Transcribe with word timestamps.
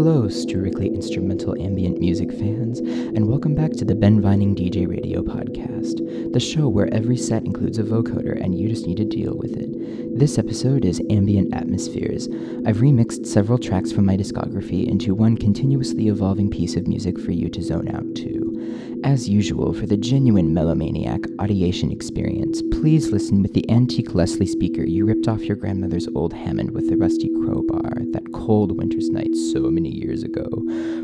Hello, 0.00 0.28
strictly 0.28 0.86
instrumental 0.86 1.60
ambient 1.60 1.98
music 1.98 2.30
fans, 2.30 2.78
and 2.78 3.28
welcome 3.28 3.56
back 3.56 3.72
to 3.72 3.84
the 3.84 3.96
Ben 3.96 4.20
Vining 4.20 4.54
DJ 4.54 4.88
Radio 4.88 5.22
Podcast, 5.22 6.32
the 6.32 6.38
show 6.38 6.68
where 6.68 6.88
every 6.94 7.16
set 7.16 7.44
includes 7.44 7.78
a 7.78 7.82
vocoder 7.82 8.40
and 8.40 8.56
you 8.56 8.68
just 8.68 8.86
need 8.86 8.98
to 8.98 9.04
deal 9.04 9.34
with 9.34 9.56
it. 9.56 10.16
This 10.16 10.38
episode 10.38 10.84
is 10.84 11.02
Ambient 11.10 11.52
Atmospheres. 11.52 12.28
I've 12.64 12.76
remixed 12.76 13.26
several 13.26 13.58
tracks 13.58 13.90
from 13.90 14.06
my 14.06 14.16
discography 14.16 14.86
into 14.86 15.16
one 15.16 15.36
continuously 15.36 16.06
evolving 16.06 16.48
piece 16.48 16.76
of 16.76 16.86
music 16.86 17.18
for 17.18 17.32
you 17.32 17.48
to 17.48 17.60
zone 17.60 17.88
out 17.88 18.14
to. 18.18 18.87
As 19.04 19.28
usual, 19.28 19.72
for 19.72 19.86
the 19.86 19.96
genuine 19.96 20.54
melomaniac 20.54 21.24
audiation 21.36 21.92
experience, 21.92 22.62
please 22.72 23.10
listen 23.12 23.42
with 23.42 23.54
the 23.54 23.68
antique 23.70 24.14
Leslie 24.14 24.46
speaker 24.46 24.82
you 24.82 25.04
ripped 25.04 25.28
off 25.28 25.44
your 25.44 25.56
grandmother's 25.56 26.08
old 26.14 26.32
Hammond 26.32 26.72
with 26.72 26.88
the 26.88 26.96
rusty 26.96 27.28
crowbar 27.28 27.92
that 28.12 28.32
cold 28.32 28.76
winter's 28.76 29.08
night 29.10 29.34
so 29.52 29.70
many 29.70 29.90
years 29.90 30.22
ago, 30.22 30.48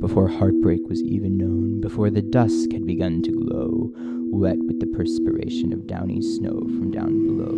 before 0.00 0.28
heartbreak 0.28 0.80
was 0.88 1.02
even 1.02 1.36
known, 1.36 1.80
before 1.80 2.10
the 2.10 2.22
dusk 2.22 2.72
had 2.72 2.86
begun 2.86 3.22
to 3.22 3.32
glow, 3.32 3.90
wet 4.30 4.58
with 4.66 4.78
the 4.80 4.86
perspiration 4.86 5.72
of 5.72 5.86
downy 5.86 6.22
snow 6.22 6.60
from 6.60 6.90
down 6.90 7.26
below. 7.26 7.50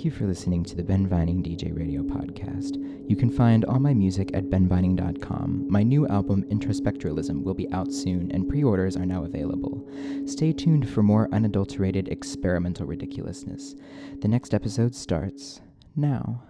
Thank 0.00 0.14
you 0.14 0.18
for 0.18 0.26
listening 0.26 0.64
to 0.64 0.74
the 0.74 0.82
Ben 0.82 1.06
Vining 1.06 1.42
DJ 1.42 1.76
Radio 1.76 2.00
podcast. 2.00 2.76
You 3.06 3.16
can 3.16 3.28
find 3.28 3.66
all 3.66 3.78
my 3.78 3.92
music 3.92 4.30
at 4.32 4.44
benvining.com. 4.44 5.66
My 5.70 5.82
new 5.82 6.08
album, 6.08 6.42
Introspectralism, 6.44 7.42
will 7.42 7.52
be 7.52 7.70
out 7.70 7.92
soon, 7.92 8.30
and 8.32 8.48
pre 8.48 8.64
orders 8.64 8.96
are 8.96 9.04
now 9.04 9.24
available. 9.24 9.86
Stay 10.24 10.54
tuned 10.54 10.88
for 10.88 11.02
more 11.02 11.28
unadulterated 11.32 12.08
experimental 12.08 12.86
ridiculousness. 12.86 13.74
The 14.22 14.28
next 14.28 14.54
episode 14.54 14.94
starts 14.94 15.60
now. 15.94 16.44